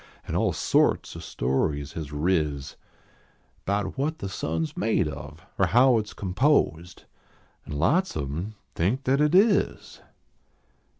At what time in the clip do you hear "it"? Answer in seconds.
5.99-6.07, 9.21-9.35